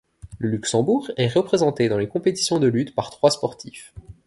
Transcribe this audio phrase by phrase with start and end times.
[0.39, 3.93] Le Luxembourg est représenté dans les compétitions de lutte par trois sportifs.